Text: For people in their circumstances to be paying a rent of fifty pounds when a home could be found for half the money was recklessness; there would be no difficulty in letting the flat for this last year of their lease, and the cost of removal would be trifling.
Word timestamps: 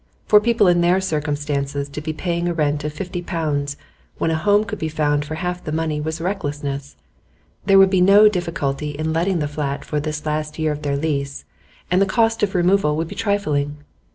For 0.25 0.41
people 0.41 0.67
in 0.67 0.81
their 0.81 0.99
circumstances 0.99 1.87
to 1.89 2.01
be 2.01 2.11
paying 2.11 2.47
a 2.47 2.55
rent 2.55 2.83
of 2.83 2.91
fifty 2.91 3.21
pounds 3.21 3.77
when 4.17 4.31
a 4.31 4.35
home 4.35 4.63
could 4.63 4.79
be 4.79 4.89
found 4.89 5.23
for 5.23 5.35
half 5.35 5.63
the 5.63 5.71
money 5.71 6.01
was 6.01 6.19
recklessness; 6.19 6.95
there 7.67 7.77
would 7.77 7.91
be 7.91 8.01
no 8.01 8.27
difficulty 8.27 8.97
in 8.97 9.13
letting 9.13 9.37
the 9.37 9.47
flat 9.47 9.85
for 9.85 9.99
this 9.99 10.25
last 10.25 10.57
year 10.57 10.71
of 10.71 10.81
their 10.81 10.97
lease, 10.97 11.45
and 11.91 12.01
the 12.01 12.07
cost 12.07 12.41
of 12.41 12.55
removal 12.55 12.97
would 12.97 13.09
be 13.09 13.15
trifling. 13.15 13.77